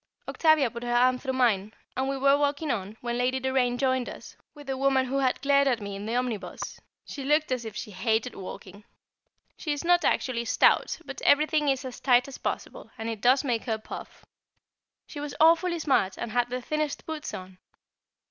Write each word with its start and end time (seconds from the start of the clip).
Octavia 0.27 0.71
put 0.71 0.81
her 0.81 0.95
arm 0.95 1.19
through 1.19 1.31
mine, 1.33 1.71
and 1.95 2.09
we 2.09 2.17
were 2.17 2.35
walking 2.35 2.71
on, 2.71 2.97
when 3.01 3.19
Lady 3.19 3.39
Doraine 3.39 3.77
joined 3.77 4.09
us, 4.09 4.35
with 4.55 4.65
the 4.65 4.75
woman 4.75 5.05
who 5.05 5.19
had 5.19 5.39
glared 5.43 5.67
at 5.67 5.79
me 5.79 5.95
in 5.95 6.07
the 6.07 6.15
omnibus. 6.15 6.79
She 7.05 7.23
looked 7.23 7.51
as 7.51 7.65
if 7.65 7.75
she 7.75 7.91
hated 7.91 8.33
walking. 8.33 8.83
She 9.57 9.71
is 9.73 9.83
not 9.83 10.03
actually 10.03 10.45
stout, 10.45 10.97
but 11.05 11.21
everything 11.21 11.69
is 11.69 11.85
as 11.85 11.99
tight 11.99 12.27
as 12.27 12.39
possible, 12.39 12.89
and 12.97 13.09
it 13.09 13.21
does 13.21 13.43
make 13.43 13.65
her 13.65 13.77
puff. 13.77 14.25
She 15.05 15.19
was 15.19 15.35
awfully 15.39 15.77
smart, 15.77 16.17
and 16.17 16.31
had 16.31 16.49
the 16.49 16.63
thinnest 16.63 17.05
boots 17.05 17.31
on. 17.35 17.59